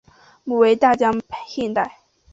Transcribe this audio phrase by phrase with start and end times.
[0.45, 1.99] 母为大江磐代。